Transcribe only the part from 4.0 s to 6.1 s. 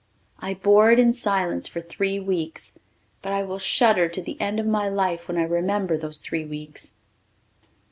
to the end of my life when I remember